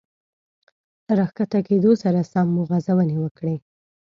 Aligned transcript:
له 1.05 1.13
را 1.19 1.25
ښکته 1.29 1.59
کېدو 1.67 1.91
سره 2.03 2.19
سم 2.31 2.47
مو 2.53 2.63
غځونې 2.69 3.15
وکړې. 3.19 3.55